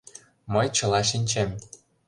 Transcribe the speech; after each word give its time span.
Мый 0.53 0.67
чыла 0.77 1.01
шинчем. 1.09 1.49